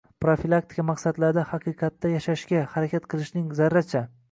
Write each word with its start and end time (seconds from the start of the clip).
profilaktika 0.25 0.85
maqsadlarida 0.87 1.43
“haqiqatda 1.51 2.13
yashashga” 2.15 2.65
harakat 2.75 3.09
qilishning 3.15 3.49
zarracha 3.63 4.07